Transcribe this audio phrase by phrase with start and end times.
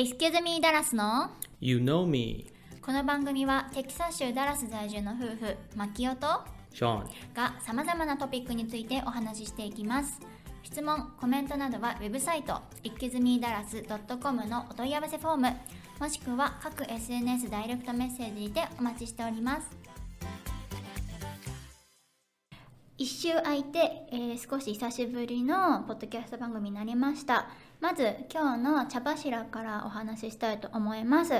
[0.00, 1.28] Excuse me ダラスの
[1.60, 2.46] ？You know me,
[2.80, 7.02] この番組はテキサス州ダラス在住の夫婦マキオと Sean.
[7.34, 10.20] がさまざまなトピックについてお話ししていきます。
[10.62, 15.52] 質問コメントなどはウェブサイト excusemedallas.com のお問い合わせフォーム
[15.98, 19.88] もしくは各 SNS ダイレクトメッセージにてお待ちしております。
[22.98, 23.78] 一周空いて、
[24.10, 27.48] えー少し久しぶりのポッドキャスト番組になりました
[27.80, 31.32] まず今日の茶柱からお話ししたいと思います。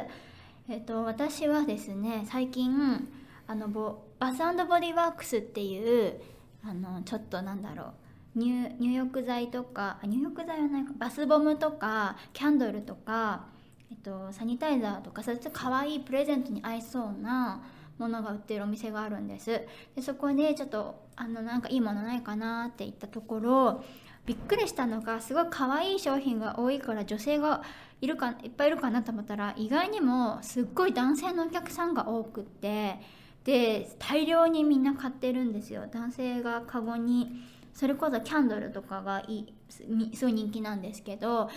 [0.68, 3.08] えっ、と私はですね最近
[3.48, 6.20] あのボバスボディワークスっていう
[6.64, 7.92] あのちょっとなんだろ
[8.36, 13.46] う入入浴剤とか入浴剤はないかバスボムとかキャンドルとか、
[13.90, 17.62] えっと、サニタイザーとかそういう可愛いプレゼントに合いそうな
[17.98, 19.60] ものが売ってるお店があるんです。
[19.96, 23.84] でそこでちょっとあのなんかいいものないかなって言ったところ
[24.28, 27.62] びっくりしたのがすごい可愛い商品が多いから女性が
[28.02, 33.00] いるかいっぱいいるかなと思ったら意外にもすっごい男性のお客さんが多くって
[33.44, 35.86] で大量にみんな買ってるんですよ。
[35.90, 37.42] 男性がカゴに。
[37.72, 41.48] それこそキャンドルとかがいいすごい人気なんですけど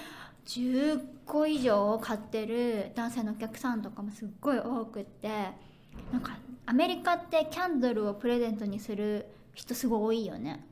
[0.46, 5.30] 10個以上買ってる男性のお客さんとかもすっごい多くって
[6.12, 10.66] なんかアメリカってキャンドルをプレゼントにする人すごい多いよね。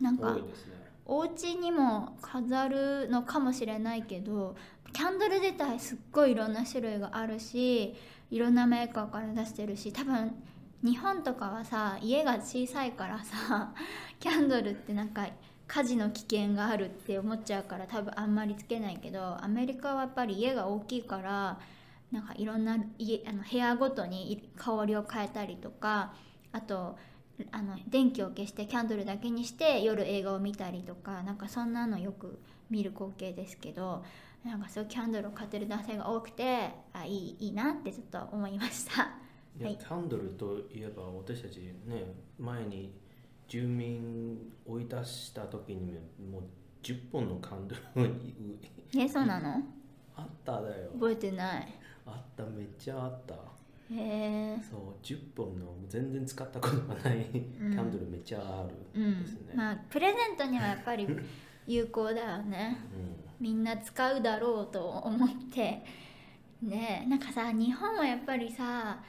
[0.00, 0.81] なんか多いですね。
[1.04, 4.56] お家にも飾るのかもしれないけど
[4.92, 7.94] キャンドル自体すっごいいろんな種類があるし
[8.30, 10.34] いろんなメーカーから出してるし多分
[10.84, 13.72] 日本とかはさ家が小さいからさ
[14.20, 15.28] キャンドルってなんか
[15.66, 21.58] 火事の危険があるって思っちゃうから多分あんまりつけないけどアメリカはやっぱり家が大きいから
[22.10, 26.12] なんかいろんな家あの部屋ごとに香りを変えたりとか
[26.52, 26.98] あと
[27.50, 32.38] あの電気を消してキャンドルだけにして夜映画を見たりとかなんかそんなのよく
[32.70, 34.04] 見る光景ですけど
[34.44, 39.02] なんかそういうキャンドルを買ってる男性が多くてあいいいいなってちょっと思いました。
[39.58, 39.76] いやはい。
[39.76, 42.92] キャンドルといえば私たちね前に
[43.48, 45.92] 住民追い出した時に
[46.30, 46.42] もう
[46.82, 48.14] 10本のキャンドルを
[48.98, 49.62] えそうなの？
[50.16, 50.90] あっただよ。
[50.94, 51.68] 覚えてない。
[52.06, 53.34] あっためっちゃあった
[53.90, 61.06] へえそう10本の全然使ったことがないキャンドルめっちゃあるうんですね、まあプレゼントにはやっぱり
[61.66, 62.76] 有効だよね。
[63.38, 65.84] みんな使うだろうと思って。
[66.62, 69.00] ねえなんかさ日本はやっぱりさ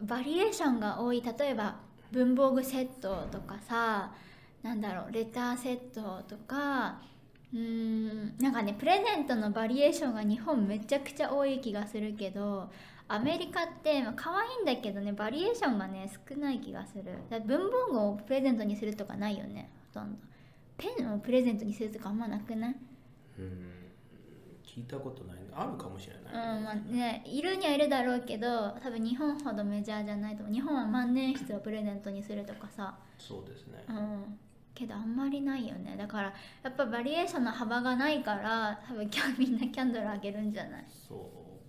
[0.00, 1.20] バリエーションが多い。
[1.20, 1.76] 例えば
[2.12, 4.12] 文房具セットとかさ
[4.62, 7.00] なんだろうレターセットとか
[7.52, 12.70] うーんなんかねプレゼントのバリエーションが日本めちゃくちゃ多い気がするけど
[13.14, 17.04] アメリカってまあ可愛いんだけどねバリエーションがね少ない気がする。
[17.46, 20.18] 文房具をプレゼントにするとかないよねほとんど。
[20.78, 22.76] ペンをプレゼントにするとかあんまなくない？
[23.38, 23.72] うん、うん
[24.64, 25.36] 聞いたことない。
[25.54, 30.54] あるかもしれうんない、まあね、いるにはいるだろうけど多分日本ほどメジャーじゃないと思う。
[30.54, 32.94] 日本は万年筆をプレゼントにするとかさ。
[33.18, 33.84] そうですね。
[33.88, 34.38] うん。
[34.74, 35.96] けどあんまりないよね。
[35.98, 41.18] だからやっぱバリエーションの幅がないから多分今日みんなキャンドルあげるんじゃない、そう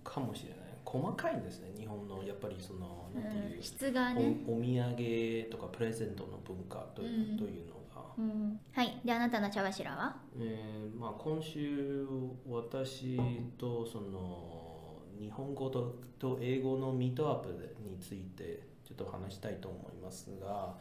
[0.02, 0.63] かもしれない
[0.94, 7.36] 細かいんですね日本のやっぱりそのなんていううん、質がね、おお土産とかプレゼントの文化という,、うん。
[7.36, 9.00] というのが、うん、はい。
[9.04, 10.16] であなたの茶柱は？
[10.38, 12.06] えーまあ、今週
[12.48, 13.18] 私
[13.58, 20.74] とその日本語とと英語のミートアップについてちょっと話したいと思いますが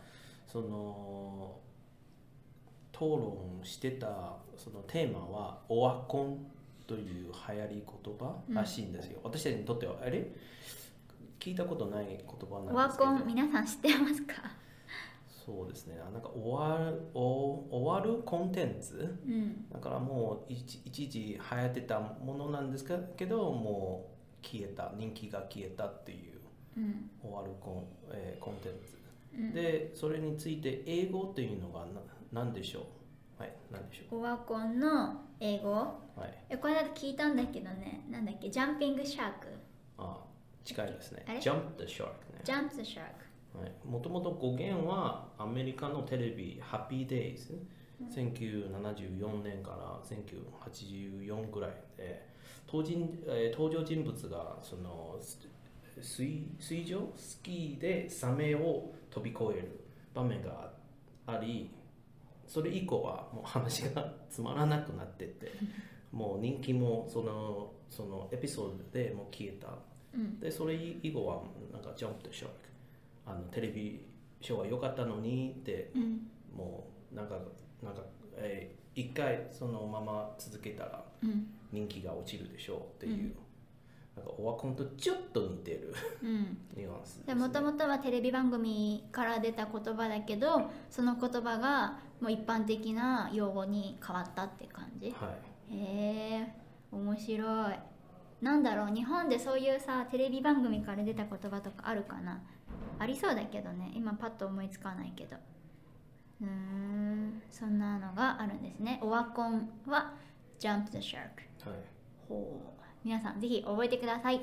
[0.47, 1.57] その
[2.93, 6.45] 討論してたそのテーマはオワコン
[6.87, 9.95] という流行り言葉らしいんですよ、私たちにとっては。
[10.03, 10.27] あれ？
[11.39, 12.17] 聞いたことない言
[12.49, 13.09] 葉オワなんですけど。
[13.11, 14.33] コン皆さん知ってますか？
[15.45, 15.97] そうですね。
[15.97, 19.17] なんか終わるお終わるコンテンツ？
[19.25, 19.69] うん。
[19.69, 22.85] だからもう一一時流行ってたものなんです
[23.17, 24.09] けども
[24.41, 24.93] う消えた。
[24.97, 26.39] 人気が消えたっていう
[26.77, 27.09] うん。
[27.21, 27.83] 終わるコン,、
[28.13, 28.97] えーコンテンツ、
[29.37, 29.53] うん。
[29.53, 31.87] でそれについて英語っていうのがな
[32.31, 32.83] 何でしょう？
[33.37, 35.71] はい何でしょオワコンの英語。
[35.71, 36.33] うはい。
[36.49, 38.05] えこれだと聞いたんだけどね。
[38.09, 38.49] なんだっけ？
[38.49, 39.47] ジャンピングシャーク。
[39.97, 40.23] あ
[40.63, 41.23] 近いですね。
[41.27, 42.41] あれ？Jump the Shark ね。
[42.43, 43.23] ジャンプシャーク。
[43.87, 47.61] もともと語源はアメリカのテレビ「ハッピーデイズ」
[48.09, 52.27] 1974年から1984ぐらいで
[52.67, 55.39] 登人、えー登場人物がそのす
[56.01, 57.07] 水水上？
[57.15, 59.79] スキーでサメを飛び越える
[60.15, 60.71] 場面が
[61.27, 61.69] あり
[62.53, 65.51] それ以降はもう話がつまらなくなってて
[66.13, 69.69] もう人気もそのそのエピソードでもう消えた。
[70.13, 70.39] うん。
[70.39, 71.41] でそれ以後は
[71.71, 72.55] なんか「ジャンプとショック」
[73.25, 74.05] あのテレビ
[74.39, 76.29] ショーは良かったのにってうん。
[76.55, 77.39] もうなんか
[77.81, 78.03] なんか、
[78.35, 81.47] えー一回そのまま続けたらうん。
[81.71, 83.35] 人気が落ちるでしょうっていう、うん
[84.15, 85.91] なんかオワコンとちょっと似てる
[86.21, 86.55] うん。
[86.77, 95.11] ニュアンスでもともとはテレビ番組から出た言葉だけどその言葉がもう一般的な用語に変わったって感じ？
[95.11, 95.35] は
[95.71, 95.75] い。
[95.75, 96.53] へえ
[96.91, 97.79] 面白い。
[98.41, 102.41] なんだろう日本でそういうさテレビ番組から出た言葉とかあるかな？
[102.99, 103.91] ありそうだけどね。
[103.95, 105.37] 今パッと思いつかないけど。
[106.41, 108.99] うーんそんなのがあるんですね。
[109.01, 110.13] オワコンは
[110.59, 111.19] Jump the Shark
[111.69, 111.79] はい。
[112.27, 112.83] ほう。
[113.03, 114.41] 皆さんぜひ覚えてください。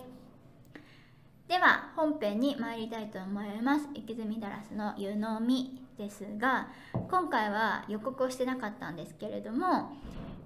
[1.49, 3.89] では本編に参りたいと思います。
[3.95, 9.93] 池積ダラスの湯飲みですが今回は予告をしてなかったんですけれども、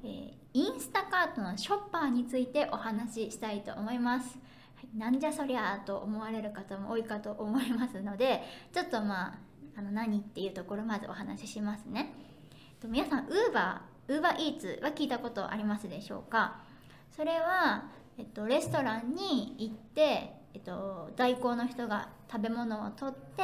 [0.03, 4.39] えーインスタカートのショッパーについてお話ししたいと思います、
[4.77, 8.41] はい、なんじゃそりゃーと思われる方も多いかと思いますので
[8.73, 9.39] ちょっとまあ
[9.77, 12.15] あの何っていうところまずお話ししますね。
[12.81, 16.61] と皆さんウーバーウーバーイーツは聞いたことありますでしょうか？
[17.11, 23.43] それは、えっと、レストランに行って、えっと、代行の人が食べ物を取って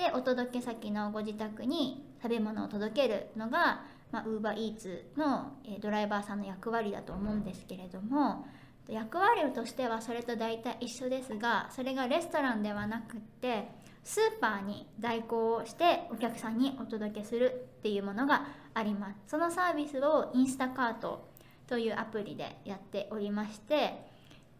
[0.00, 8.44] でお届け先のご自宅に食べ物を届けるのがまあ、ウーバーイーツの、えドライバーさんの役割だと思うんですけれども
[8.88, 13.68] 役割としてはそれと大体一緒ですがそれがレストランではなくって
[14.02, 19.14] スーパーに代行をしてお客さんにお届けするっていうものがあります。
[19.28, 21.28] そのサービスをインスタカート
[21.68, 24.02] というアプリでやっておりまして、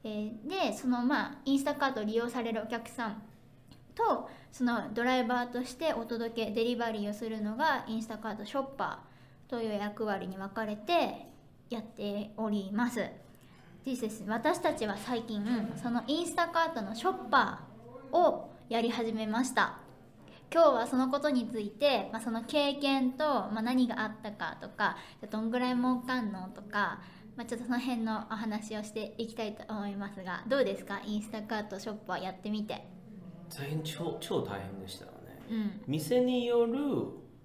[0.05, 3.23] えでそのまあインスタカートを利用されるお客さん
[4.09, 11.27] とそのドライバーとしてお届けデリバリーをするのがインスタカートショッパーという役割に分かれて
[11.69, 13.05] やっております。
[13.85, 15.43] ですです私たちは最近
[15.83, 19.79] そのインスタカートのショッパーをやり始めました。
[20.53, 24.97] 今日はそのことについて、まあ、その経験と、まあ、何があったかとか
[25.31, 27.01] どんぐらい儲かんのとか、
[27.37, 31.01] まあ、ちょっとその辺のお話をしていきたいと思いますがどうですか？
[31.07, 32.85] インスタカートショッパーやってみて。
[33.57, 35.19] 大変超超大変でしたよね。
[35.51, 35.81] うん。
[35.87, 36.77] 店による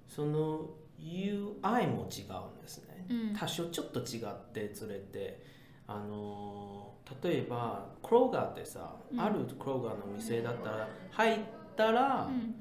[0.08, 0.70] その
[1.00, 3.36] UI も違うんですね、うん。
[3.36, 5.44] 多少ちょっと違ってずれて。
[5.88, 6.86] あのー
[7.24, 9.22] 例えばクローガーってさ、うん。
[9.22, 11.40] あるクローガーの店だったら入っ
[11.76, 12.56] たら、うん。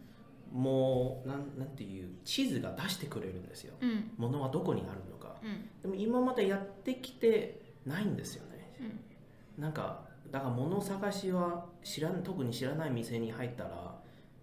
[0.53, 3.75] もうなんなんていう地図が出してくれるんですよ。
[3.81, 4.11] うん。
[4.19, 5.37] 物はどこにあるのか。
[5.43, 5.71] うん。
[5.83, 8.77] でも今までやってきてないんですよね。
[9.59, 9.63] うん。
[9.63, 10.03] なんか
[10.35, 13.95] だから物探しは知らん特に知らない店に入ったら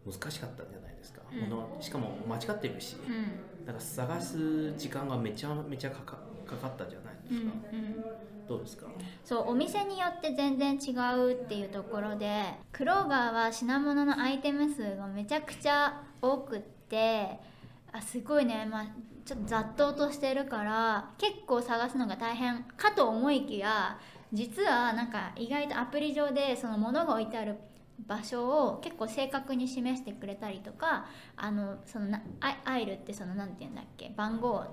[0.05, 1.49] 難しかったんじゃないですか、うん。
[1.49, 3.65] 物しかも間違ってるし、うん。
[3.65, 6.17] だから探す時間がめちゃめちゃかか
[6.47, 8.05] かかったじゃないでうんすか、うん
[8.47, 8.87] どうですか？
[9.25, 12.41] そうお店によって全然違うっていうところで
[12.71, 17.37] クローガーは品物のアイテム数がめちゃくちゃ多くって
[17.91, 18.85] あすごいね、まあ、
[19.25, 23.99] ちょっと雑踏としてるから結構探すのが大変かと思いきや
[24.33, 27.55] 実はなんか意外とアプリ上でその物が置いてある
[28.07, 31.05] 場所を結構正確に示してくれたりとか
[31.35, 32.21] あのそのな
[32.65, 34.11] アイルってその何て言うんだっけ？
[34.15, 34.63] 番号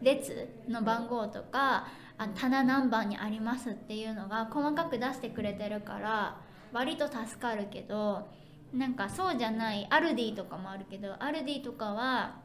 [0.00, 1.86] 列の番号とか
[2.16, 6.36] あ棚何番にありますっていうのが細かく出してくれてるから
[6.72, 8.28] 割と助かるけど
[8.72, 12.36] なんかそうじゃないアルディとかもあるけどアルディとかは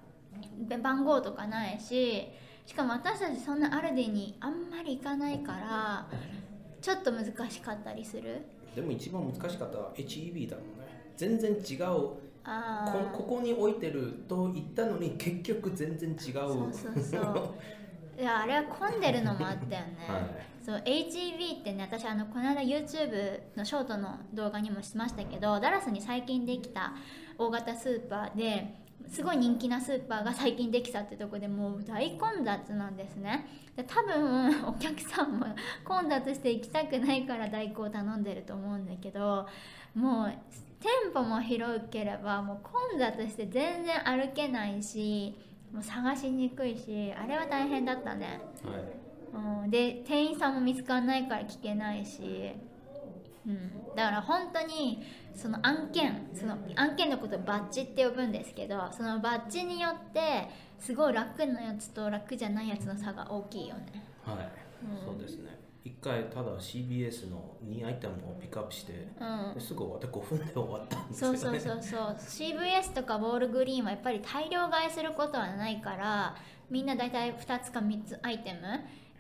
[0.81, 2.27] 番号とかないし
[2.65, 6.07] しかも私たちそんなアルディにあんまり行かないから
[6.81, 8.41] ちょっと難しかったりする？
[8.75, 11.13] でも一番難しかったのは HEB だもんね。
[11.17, 11.77] 全然違う。
[11.77, 16.17] こあここに置いてると言ったのに結局全然違う。
[16.17, 17.49] そうそうそう。
[18.19, 20.21] いやあれは混んでるのもあったよね、はい。
[20.61, 26.93] そう HEB ってね私あのこの間 YouTube のショートの動画にもしましたけどダラスに最近できた
[27.37, 28.75] 大型スーパーで
[29.09, 33.47] すごい人気なスーパーが最近できたってとこでもう大混雑なんですね。
[33.75, 35.47] で多分お客さんも
[35.83, 39.47] 混雑して行きたくないから代行を頼んでると思うんだけど
[39.95, 40.33] もう
[40.79, 45.35] 店舗も広ければもう混雑して全然歩けないし
[45.73, 48.39] もう探しにくいしあれは大変だったね。
[48.63, 49.63] はい。
[49.63, 52.51] うん、で店員さんも見つからないから聞けないし、
[53.49, 55.03] うん、だから本当に
[55.35, 60.47] その案件その案件のことをバッジって呼ぶんですけどそのバッジによって
[60.79, 64.05] すごい楽なやつと楽じゃないやつの差が大きいよね。
[64.23, 64.35] はい、
[64.85, 65.05] うん。
[65.05, 65.59] そうですね。
[65.83, 69.53] 一回ただ CBS の2アイテムをピックアップして、うん。
[69.55, 71.37] ですぐ終わって5分で終わったんですよね。
[71.37, 72.17] そうそうそうそう。
[72.19, 76.35] CVS とかウォールグリーンはやっぱり大量買いすることはないから
[76.69, 78.59] みんな大体2つか3つアイテム。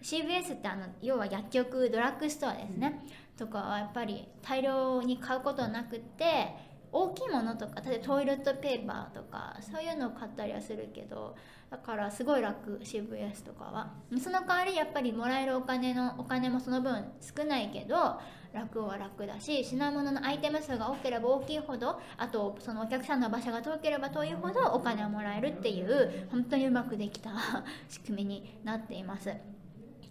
[0.01, 3.05] CVS ってあの要は薬局ドラッグストアですね、
[3.39, 6.53] とかはやっぱり大量に買うことなくて
[6.91, 11.35] 大きいものとか例えばトイレットペーパーとかそういうのを買ったりはするけど
[11.69, 13.93] だからすごい楽渋谷とかは。
[14.19, 18.19] その代わりやっぱりもらえるお金のお金もその分少ないけど
[18.51, 27.29] 楽は楽だし品物のアイテム数が多ければ大きいほどあとそのお客さんの場所が遠ければ遠いほどお金をもらえるっていう本当にうまくできた
[27.87, 29.58] 仕組みになっています。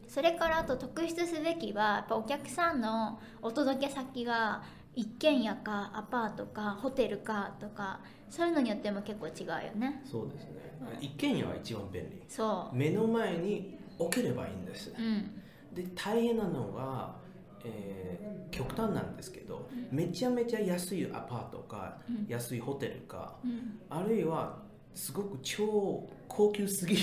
[0.08, 4.62] それからあと特筆すべきはやっぱお客さんのお届け先が
[4.94, 8.00] 一軒家かアパートかホテルかとか
[8.30, 10.02] そういうのによっても結構違うよね。
[10.04, 10.58] そうですね。
[11.00, 12.22] 一軒家は一番便利。
[12.28, 14.90] そ目の前に置ければいいんです。
[14.90, 15.42] ううん。
[15.74, 17.14] で大変なのが、
[17.64, 22.26] えー極端なんですけどめちゃめちゃ安いアパートか、うん。
[22.26, 23.78] 安いホテルかうん。
[23.90, 24.62] あるいは
[24.94, 27.02] すごく超高級すぎる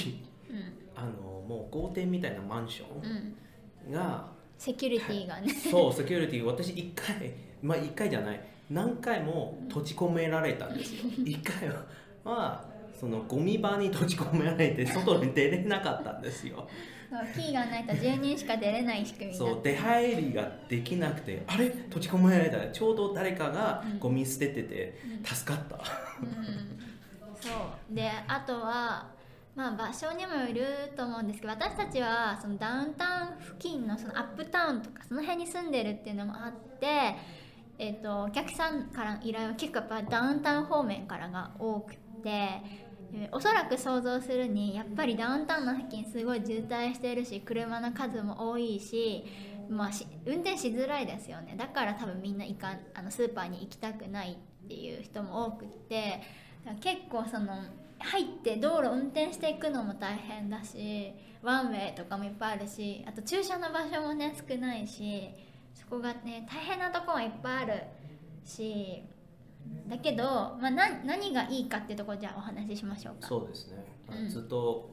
[0.50, 1.11] うんあの
[1.47, 3.91] もう豪邸みたいなマンショうん。
[3.91, 4.25] ンが、
[4.57, 5.49] セキュリティがね。
[5.53, 8.41] そうセキュリティ私一回まあ一回じゃない。
[8.69, 11.11] 何回も閉じ込められたんですよ。
[11.23, 11.75] 一回は
[12.23, 16.67] まあそのゴミ場に閉じ込められて 外に出れなかったんですよ。
[17.33, 21.69] キーがないと10人しか出れない仕組みそう出入りができなくてあれ？
[21.69, 22.67] 閉じ込められた。
[22.71, 26.79] ちょうど誰かがゴミ捨ててて助かった、うん。
[27.39, 27.49] そ
[27.91, 27.95] う。
[27.95, 29.07] であとは
[29.55, 37.15] まあ場所にもよると思うんですけど私たちはそのダウンタウン付近のそのアップタウンとかその辺に住んでるっていうのもあって、
[37.79, 42.85] えっとお客さんからの依頼は結構やっぱダウンタウン方面からが多くて。
[43.31, 49.24] おそらく想像するにやっぱりダウンタウンの付近すごい渋滞してるし車の数も多いし,、
[49.69, 49.91] まあ、
[50.25, 56.21] 運転しづらいですよねだから多分みんな行かあのスーパーに行きたくないっていう人も多くって
[56.81, 57.53] 結構その
[58.00, 65.29] 入って道路運転していくのも大変だしワンウェイとかもいっぱいあるしあと駐車の場所もね少ないし
[65.74, 67.84] そこがね大変なとこはいっぱいある
[68.43, 69.03] し
[69.88, 73.27] だけど、まあ、な何がいいかっていうところじゃあお話ししましょうか。
[73.27, 74.29] そうですね、うん。
[74.29, 74.89] ずっと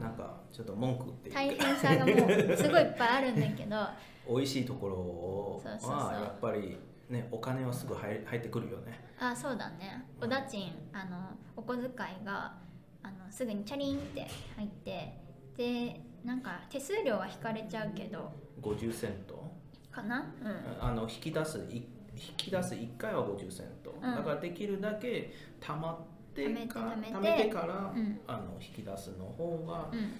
[0.00, 3.76] なんかちょっと文句って大変さがもうすごいいっぱいあるんだけど。
[4.26, 5.98] 美味しいところをそうそうそう。
[5.98, 9.04] はやっぱりねお金はすぐ入入ってくるよね。
[9.18, 10.04] あそうだね。
[10.20, 11.88] おだちんあのお小遣
[12.22, 12.54] いが
[13.02, 15.20] あのすぐにチャリンって入って
[15.56, 18.32] でなんか手数料は引かれちゃうけど。
[18.62, 19.52] 50セント？
[19.90, 20.34] かな？
[20.42, 20.84] うん。
[20.84, 24.00] あの引き出すい引き出す1回は50セント、ん。
[24.00, 28.20] だからできるだけ貯まってか貯めて貯貯めてから、うん。
[28.26, 29.98] あの引き出すの方が、うん。
[29.98, 30.18] うん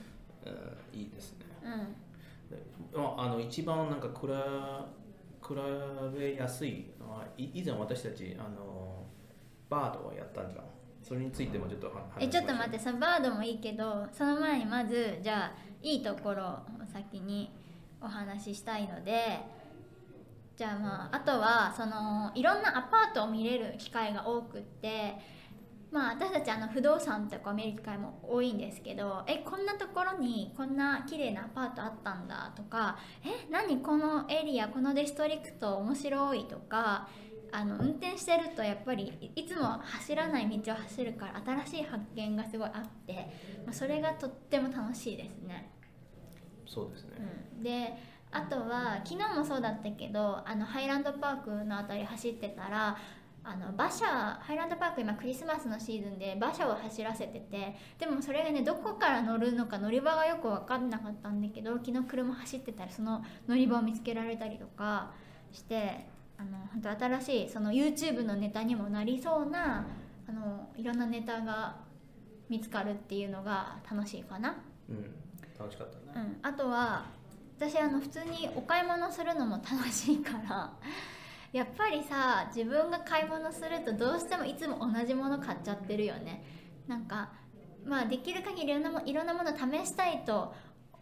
[0.92, 1.46] いいですね。
[2.94, 3.02] うん。
[3.02, 4.26] ああの一番なんか比
[5.46, 5.54] 比
[6.18, 9.04] べやすいのは以前私たちあの
[9.68, 10.64] バードをやったんじゃん。
[11.04, 16.58] それについてもちょっとえちょっと待っててそのバードもいいけどその前にまずじゃあいいところを
[16.90, 17.52] 先に
[18.00, 19.38] お話ししたいので
[20.56, 25.14] じゃあまああとはそのいろんなアパートを見れる機会が多くって
[25.94, 37.08] まあ私たちあの不動産とか見る機会も多いんですけどえこんなところにこんな綺麗なアパートあったんだとかえ何このエリアこのディストリクト面白いとか
[37.52, 43.14] あの運転してるとやっぱりいいつも走らない道を走るから新しい発見がすごいあって、
[43.64, 45.70] まあ、それがとっても楽しいですね。
[46.66, 47.10] そうですね、
[47.58, 47.96] うん、で
[48.32, 52.98] あとは昨日もそうだったけどあのハイランドパークの辺り走ってたら
[53.46, 65.12] あの馬車ハイランドパーク今クリスマスのシーズンで馬車を走らせててでもそれがねどこから乗るのか乗り場がよく分かんなかったんだけど昨日車走ってたらその乗り場を見つけられたりとか
[65.52, 66.06] して
[66.38, 69.86] あの本当新しいその YouTube のネタにもなりそうな
[70.26, 71.76] あのいろんなネタが
[72.48, 74.56] 見つかるっていうのが楽しいかな。
[74.88, 75.24] うん
[75.58, 77.04] 楽しかったね、うん、あとは
[77.56, 80.72] 私あの普通にお買い物するのも楽しいから
[81.54, 86.42] やっぱりさ自分が買い物するとどうしてもいつも同じもの買っちゃってるよね。
[86.88, 87.30] なんか
[87.87, 90.52] まあできる限りいろんなもいろんなもの試したいと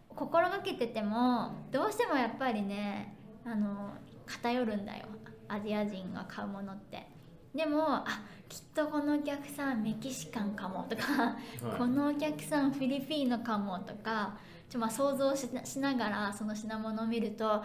[0.09, 3.95] 心がけててもどうしてもやっぱりねあの
[4.27, 5.07] 偏るんだよ。
[5.47, 7.07] アジア人が買うものって。
[7.55, 8.05] でもあ
[8.47, 11.77] きっとこのお客さんメキシカンかもとかはい。
[11.79, 14.37] このお客さんフィリピンのかもとか
[14.69, 17.63] ちょまあ想像しなしながらその品物を見るとあ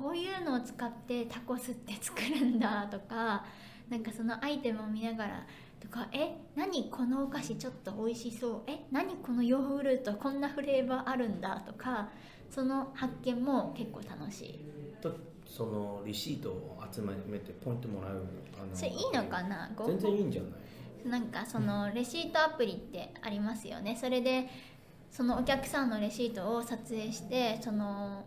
[0.00, 3.44] こういうのを使ってタコスって作るんだとか
[3.88, 5.46] なんかそのアイテムを見ながら
[5.80, 8.62] とかえ何このお菓子ちょっと美味しそう。
[8.66, 12.08] え何このヨーグルトこんなフレーバーあるんだとか
[12.50, 14.64] その発見も結構楽しい。
[15.00, 15.12] と
[15.44, 18.24] そのレシートを集めてポイントもらう
[18.62, 19.70] あのそれいいのかな？
[19.76, 20.52] ご全然いいんじゃない？
[21.08, 23.98] なんかそのレシートアプリってありますよね。
[24.00, 24.48] それで
[25.10, 28.22] そのお客さんのレシートを撮影してそのあ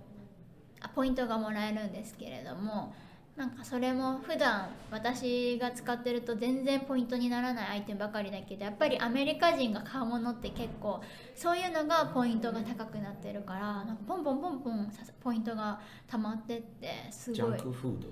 [0.90, 2.94] ポイントがもらえるんですけれども
[3.36, 11.02] なんかそれも普段私が使ってると全然ポイントにならないアイテムばかりだけどやっぱりアメリカ人が買うものって結構
[11.36, 17.36] そういうのがポイントが高くなってるからなんかポンポンポンポンポイントが溜まってってすごい。
[17.36, 18.08] ジャンクフード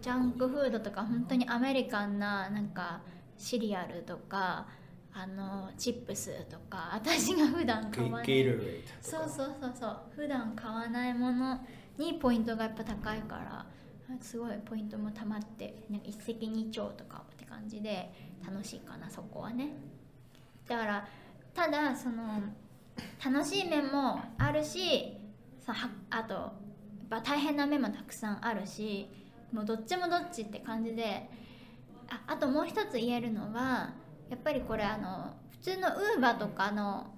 [0.00, 3.00] ジャンクフードとか本当にアメリカンななんか
[3.36, 4.68] シリアルとか
[5.12, 8.26] あのチップスとか私が普段買わない。
[9.00, 9.98] そうそうそうそう。
[10.14, 11.60] 普段買わないもの
[12.00, 13.66] にポイントがやっぱ高いから
[14.20, 18.10] すごいポイントもたまってなんか一石二鳥とかって感じで
[18.44, 19.68] 楽しいかなそこはね。
[20.66, 21.08] だから
[21.54, 22.40] ただその
[23.24, 25.16] 楽しい面もあるし
[25.60, 26.52] さはあと
[27.22, 29.08] 大変な面もたくさんあるし
[29.52, 31.28] もうどっちもどっちって感じで
[32.08, 33.94] ああともう一つ言えるのは
[34.28, 37.08] やっぱりこれあの普通のウーバーとかの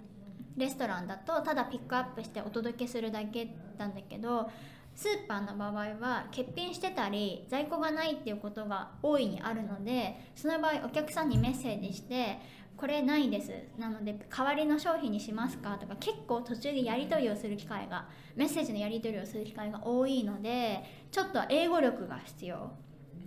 [0.57, 3.49] レストランだとただピックアップしてお届けするだけ
[3.79, 4.51] なんだけど
[4.95, 12.39] スーパーの場合は欠品してたり在庫がないっていうことが大いにあるのでその場合お客さんにメッセージして
[12.77, 22.73] 「これないです」なので代わりの商品にしますかとか結構途中でやり取りをする機会がメッセージのやり取りをする機会が多いのでちょっと英語力が必要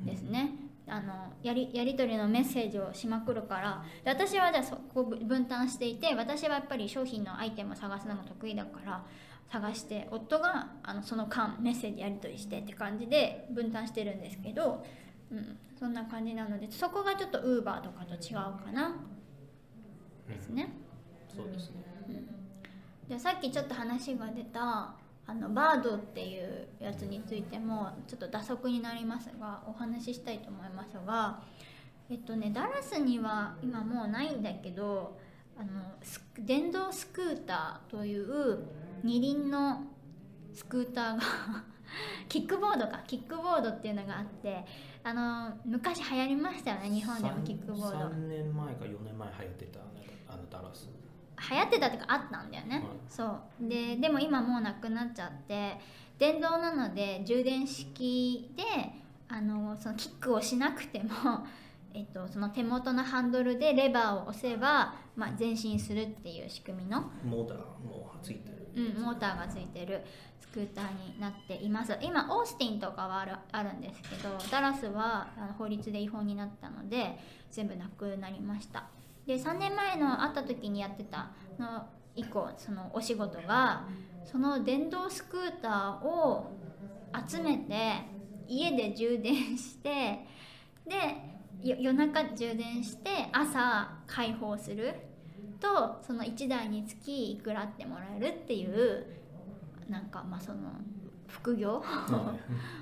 [0.04, 0.66] ですね。
[0.88, 9.04] あのやりやり取りのメッセージをしまくるからで私はじゃあそこ分担していて私はやっぱり商品のアイテムを探すのが得意だから
[9.52, 14.84] 探して夫があのその間メッセージやり取りしてって感じで分担してるんですけど、
[15.32, 18.96] うん、そんな感じなのでそこがちょっとウーバーとかと違うかな。
[20.28, 20.74] ですね。
[21.34, 21.84] そうですね。
[22.08, 24.96] うん、でさっきちょっと話が出た
[25.28, 31.42] あのバードっていうやつについてもちょっと打足になりますがお話ししたいと思いますが
[32.12, 35.18] えっとねダラスには今もうないんだけど
[35.58, 38.60] あのス電動スクーターという
[39.04, 39.84] 二輪の
[40.54, 41.22] スクーターが
[42.30, 43.04] キックボードか。
[43.08, 44.66] キックボードっていうのがあって
[45.04, 47.98] あの昔流行りましたよね日本でもキックボード。
[48.10, 49.86] 3年前か4年前流行ってたね
[50.28, 50.90] あのダラス。
[51.50, 52.86] 流行ってたっていうかあったんだよね、はい。
[53.08, 53.40] そう。
[53.62, 55.80] ででも今もうなくなっちゃって
[56.18, 58.64] 電動なので充電式で
[59.28, 61.10] あのそのキックをしなくても、
[61.96, 68.56] えっと、その手元のハンドルでレバーを押せば、まあ、前進するっていう仕組みの、モーターもついてる。
[68.76, 70.02] うん、モーターがついてる
[70.42, 71.98] スクーターになっています。
[72.02, 77.18] 今オースティンとかはあるあるんですけどダラスはあの法律で違法になったので
[77.50, 78.88] 全部なくなりました。
[79.26, 83.86] で3年前の会った時にやってたの以降そのお仕事が
[84.26, 86.52] その電動スクーターを
[87.28, 87.94] 集めて
[88.48, 90.26] 家で充電して
[90.86, 94.94] でよ夜中充電して朝開放する
[95.60, 99.06] とその1台につきいくらってもらえるっていう
[99.90, 100.58] なんかまあその
[101.28, 102.36] 副業は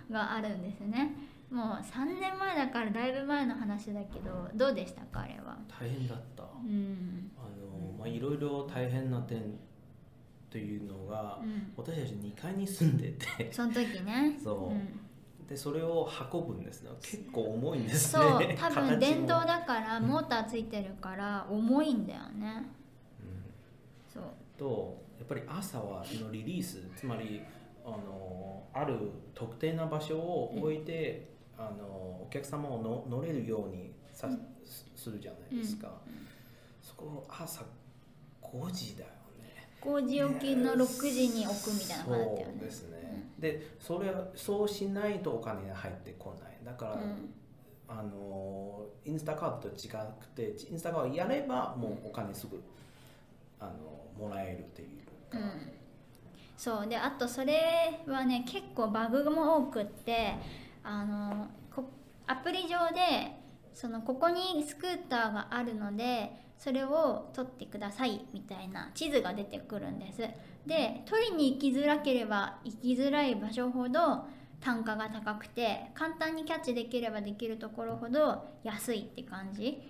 [0.10, 0.14] い。
[0.14, 1.16] があるんですね。
[1.50, 5.58] もう3年前だからだいぶ前の話だけどどうでしたかあれは？
[5.80, 6.44] 大変だった。
[6.44, 7.32] うん。
[7.38, 9.42] あのまあいろいろ大変な点
[10.50, 11.72] というのが、うん。
[11.78, 13.52] 私たち2階に住んでて。
[13.52, 14.38] その時ね。
[14.44, 14.70] そう。
[14.72, 15.00] うん
[15.48, 16.92] でそれを運ぶんですね。
[17.02, 22.66] 結構重いんですそうね 多分電動だからモーターついてるから重いんだよね。
[23.20, 23.44] うん。
[24.14, 24.24] そう。
[24.58, 27.42] とやっぱり朝はのリリースつまり
[27.86, 28.98] あのある
[29.34, 34.54] 特定な場所を置いて、あのお客様をの乗れるようにさ、うん。
[34.66, 36.02] すするじゃないですか、
[36.82, 37.64] そこ朝
[38.42, 39.70] 5時だよね。
[39.82, 42.54] 5時起きの6時に置くみたいな感じだったよね。
[42.58, 42.98] そうですね、
[43.44, 46.58] でそれはそうしないとお金が入ってこない。
[46.66, 47.34] だから、うん。
[47.86, 52.60] あのインスタカードと違くてインスタカードやればもうお金すぐ
[53.60, 53.72] あの
[54.18, 55.52] もらえるっていうか、うん、
[56.58, 56.88] そう。
[56.88, 60.34] であとそれはね結構バグも多くって
[60.84, 61.84] あのこ
[62.26, 63.38] アプリ上で
[63.74, 70.22] そのここにスクーターがあるのでそれを取ってくださいみたいな地図が出てくるんです。
[70.66, 74.26] で取りに行きづらければ行きづらい場所ほど
[74.62, 79.82] 単価が高くて簡単にキャッチできればできるところほど安いって感じ。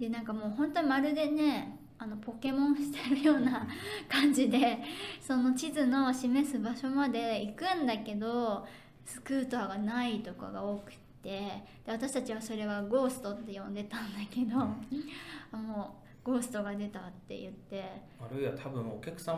[0.00, 3.68] でなんかもう本当にまるでねあのポケモンしてるような
[4.08, 4.78] 感じで
[5.20, 8.66] その地図の示す場所まで行くんだけど
[9.04, 14.56] スクーターがないとかが多くてで私たちはそれはゴーストって呼んでたんだけど、
[15.56, 17.84] もうゴーストが出たって言って
[18.20, 19.36] あるいは多分お客様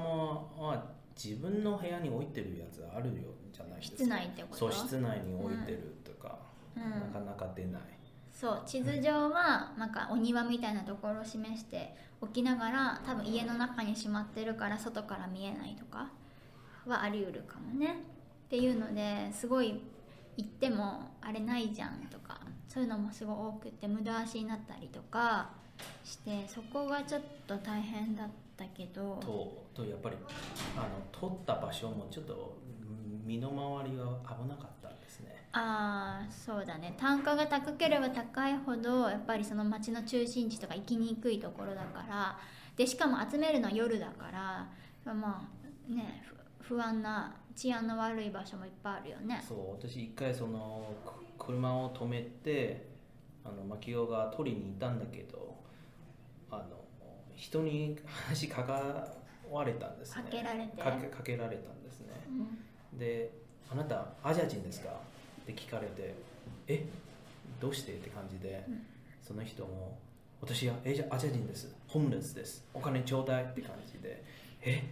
[0.58, 0.84] は
[1.16, 3.96] 自分の部屋に置いてるやつあるよじゃないですか。
[3.98, 4.56] 室内ってこと？
[4.56, 6.38] そう室内に置いてるとか、
[6.76, 6.82] うん。
[6.82, 7.82] なかなか出ない。
[8.32, 16.10] そう地図上はなんかお庭みたいなところを示しておきながら多分家の中にしまってるから外から見えないとか
[16.84, 18.02] はあり得るかもね。
[18.46, 19.80] っていうのですごい
[20.36, 25.50] 行ってもあれないじゃんとかそういうのもすごい多くて無駄足になったりとか
[26.04, 30.16] してそこがちょっと大変だったけどととやっぱり
[30.76, 32.56] あの取った場所もちょっと
[33.24, 35.34] 身の回りが危なかったんですね。
[35.52, 36.94] ああそうだね。
[36.98, 42.38] 単価が高ければ高いほどやっぱりその町の中心地とか行きにくいところだから
[42.76, 44.68] でしかも集めるのは夜だから
[45.12, 45.48] ま
[45.90, 46.24] あね
[46.60, 49.42] 不安な治安の悪い場所もいっぱいあるよね。
[49.46, 50.92] そう私一回その
[51.38, 52.88] く車を止めて
[53.44, 55.54] あのマキオが取りに行ったんだけど
[56.54, 56.84] あの
[57.34, 58.62] 人に話しか
[59.50, 60.22] われたんですね。
[60.24, 60.82] かけられて。
[60.82, 62.08] かけかけられたんですね。
[62.92, 62.98] うん。
[62.98, 63.30] で
[63.70, 64.90] 「あなたアジア人ですか?」
[65.42, 66.14] って聞かれて
[66.68, 66.84] 「え？
[67.60, 68.82] どうして?」って感じで、うん。
[69.22, 69.98] その人も
[70.40, 71.74] 「私はアアジア人です。
[71.88, 72.64] ホームレスです。
[72.74, 74.22] お金ちょうだい」って感じで
[74.62, 74.82] 「え？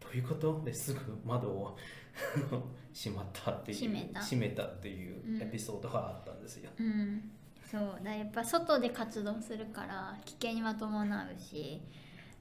[0.00, 1.76] どういうこと?」ですぐ窓を
[2.94, 4.20] 閉まったっていう閉めた。
[4.20, 7.30] 閉めたっていうエピソードがあったんですよ、うん、
[7.70, 11.80] そうだやっぱ外で活動するから危険は伴うし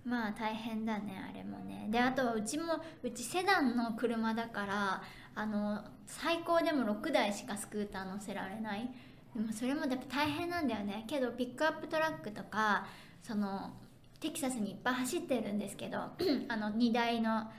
[0.05, 1.87] まあ大変だねあれもね。
[1.89, 5.01] であとはうちもうちセダンの車だから
[5.33, 8.87] あの最高でも6台しかスクーター乗せられない。
[9.35, 11.05] でもそれもやっぱ大変なんだよね。
[11.07, 12.85] けどピックアップトラックとか
[13.23, 13.73] その
[14.19, 15.97] テキサスにいっぱい走ってるんですけど
[16.49, 17.49] あの荷台の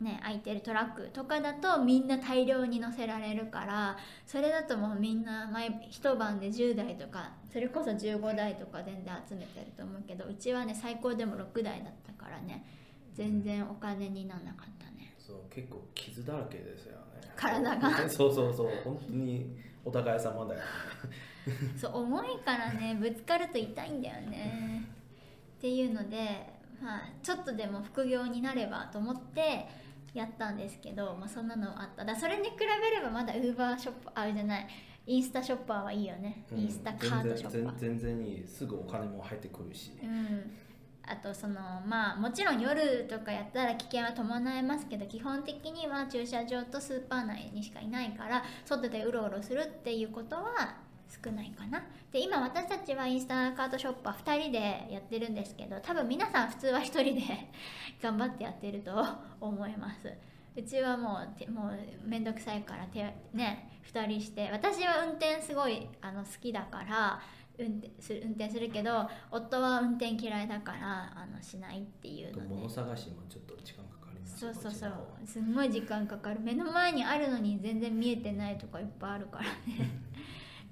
[0.00, 12.64] ね、空いてるトラックとかだとみんな大量に乗せられるからそれだともうみんな毎一晩で10台とかそれこそ15台とか全然集めてると思うけどうちはね最高でも6台だったからね
[13.12, 15.14] 全然お金にならなかったね。
[15.18, 17.00] そう結構傷だらけですよね。
[17.36, 17.90] 体が。
[18.08, 19.54] そうそうそう本当に
[19.84, 20.60] お互い様だよ。
[20.60, 20.66] ね
[21.76, 24.84] そう重いからねぶつかると痛いんだよね。
[25.58, 29.66] っていうのでまあちょっとでも副業になればと思って
[30.14, 32.04] やったんですけど、まあ、そんなのあった。
[32.04, 34.66] だそれに比べればまだウーバーショップあれじゃない。
[35.06, 37.78] インスタショッパーはいいよね、インスタカートショッパー。
[37.78, 40.50] 全然全然いいすぐお金も入ってくるし、うん。
[41.10, 41.54] あとその
[41.86, 50.76] まあもちろん夜とかやったら危険は伴いますけど基本的には駐車場とスーパー内にしかいないから外でうろうろするっていうことは
[51.10, 51.82] 少ないかな。
[52.12, 57.22] で今私たちはインスタカートショッパー2人でやってるんですけど多分皆さん普通は1人で
[58.00, 59.04] 頑張ってやってると
[59.40, 60.12] 思います。
[60.56, 64.50] うちはもうてもう面倒くさいから手ね2人して。
[64.50, 67.20] 私は運転すごいあの好きだから
[67.58, 74.92] 運転する運転するけど夫は運転嫌いだからあのしないっていうの物で探しもちょっと時間かかりますそうそうそう。
[75.24, 76.40] すんごい時間かかる。
[76.40, 79.50] 目の前にあるのに全然見えてないとかいっぱいあるからね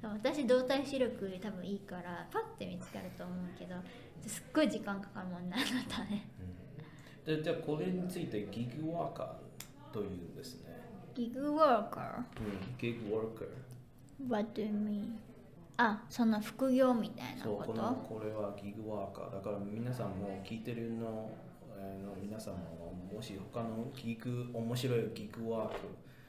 [0.03, 3.75] 私動体視力多分いいからパッて見つかると思うけど
[4.27, 6.29] すっごい時間かかるもんねあなたね。
[7.27, 7.37] うん。
[7.37, 10.81] でじゃあこれについてギグワーカーというんですね、
[11.15, 13.47] ギグワーカうん、ギグワーカー。
[13.47, 15.17] ー What do you mean?
[15.77, 19.35] あその副業みたいなこそうことのこれはギグワーカー。
[19.35, 21.31] だから皆さんも聞いてるの,、
[21.77, 25.75] えーの皆さんももし他のギグ面白いギグワー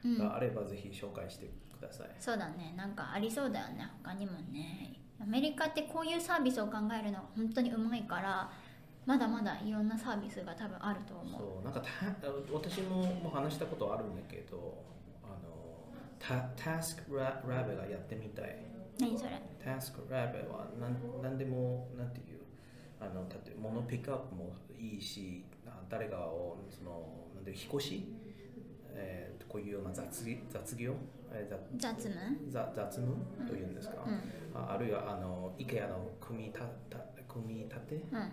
[0.06, 1.50] うんクがあればぜひ紹介して
[1.80, 2.74] ください、そうだね。
[2.76, 3.90] なんかありそうだよね。
[4.04, 5.00] 他にもね。
[5.22, 8.50] アメリカってこういうサービスを考えるのが本当にうまいから
[9.06, 11.42] まだまだいろんなサービスが多分あると思う。
[11.42, 11.88] そうなんかた
[12.54, 14.82] 私ももう話したことあるんだけど
[15.24, 18.58] あのタタスクララベがやってみたい。
[19.00, 19.42] 何それ？
[19.64, 22.40] タスクラベはなんなんでもなんていう？
[23.02, 28.14] あの例えば物ピックアップもいいしあ誰かをそのなんて引っ越し、
[28.94, 30.06] えー、こういうような雑
[30.50, 30.94] 雑業、
[31.32, 32.20] えー、雑雑務？
[32.50, 33.16] 雑雑務？
[33.48, 34.62] というんですか、うん。
[34.62, 37.96] ああるいはあの IKEA の組み立た組み立て？
[37.96, 38.32] うん。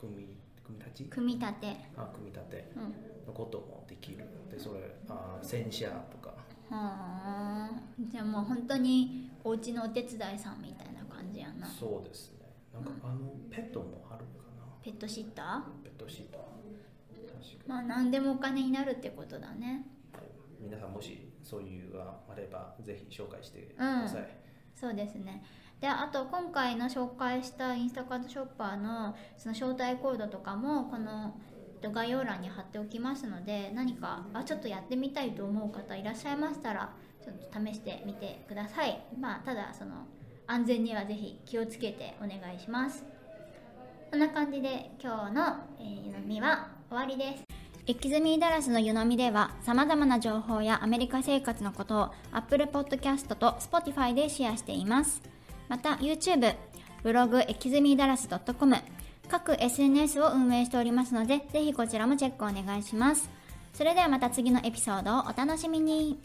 [0.00, 1.10] 組み組み立ち？
[1.10, 1.76] 組み立て。
[1.96, 2.72] あ組み立て。
[2.76, 2.82] うん。
[3.26, 4.24] のこともできる。
[4.50, 6.28] でそれあ洗車とか。
[6.28, 6.34] は
[6.70, 7.70] あ。
[8.10, 11.66] じゃあもう本当にお家のお手伝いさんみたいな感じやな。
[11.66, 12.46] そうですね。
[12.72, 14.64] なんかあのペットもあるのかな。
[14.82, 16.26] ペットシッタペットシー。
[16.32, 19.86] ト確かーまあ何でもお金になるってことだね。
[20.12, 20.28] に、はい。
[20.60, 24.36] 皆さんもしそういうがあればぜひ紹介してください、
[24.74, 25.44] そうですね。
[25.80, 31.38] であと今回の紹介したインスタカートショッパーのその招待コードとかもこの
[31.92, 39.04] 概要欄に貼っておきますので何かあちょっとやってみたいと思う方いらっしゃいましたらちょっと試してみてください。
[39.20, 40.06] まあただその
[40.46, 43.04] 安全にはぜひ気をつけてお願いします。
[44.10, 45.42] こんな感じで今日の、
[45.78, 47.44] えー、湯飲みは終わりです。
[47.88, 55.22] エキズミーダラスの湯飲みでは様々な情報やアメリカ生活のことを Apple Podcast と Spotify でシェアしています。
[55.68, 56.56] また YouTube、
[57.04, 58.76] ブログエキズミーダラス .com
[59.28, 63.30] 各 SNS を運営しておりますのでぜひこちらもチェックお願いします。
[63.72, 66.18] それではまた次のエピソードをお楽しみに。